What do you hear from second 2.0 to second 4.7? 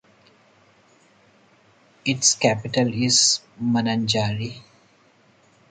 Its capital is Mananjary.